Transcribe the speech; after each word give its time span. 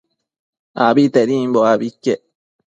Abitedimbo 0.87 1.59
abi 1.71 1.85
iquec 1.91 2.21